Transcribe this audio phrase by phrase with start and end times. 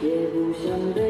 [0.00, 1.07] 也不想被。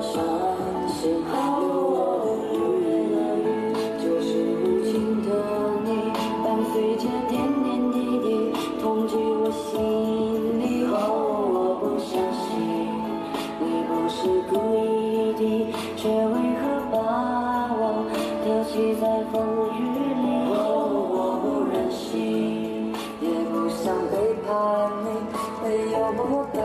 [0.00, 0.22] 伤
[0.88, 1.34] 心哦，
[1.90, 1.96] 我
[2.52, 4.26] 流的泪，就是
[4.62, 5.28] 无情的
[5.84, 5.88] 你，
[6.44, 8.26] 伴随着点点滴滴
[8.80, 9.68] 痛击我心
[10.60, 10.62] 里。
[10.86, 10.94] 哦，
[11.52, 12.46] 我不相信
[13.60, 14.16] 你不是
[14.48, 14.52] 故
[14.86, 15.42] 意的，
[15.96, 16.62] 却为何
[16.92, 16.96] 把
[17.74, 17.82] 我
[18.44, 19.02] 丢弃在
[19.32, 19.34] 风
[19.74, 19.78] 雨
[20.14, 20.26] 里？
[20.54, 20.56] 哦，
[21.10, 24.14] 我不忍心，也不想背
[24.46, 24.48] 叛
[25.04, 25.06] 你，
[25.62, 26.62] 没有目标。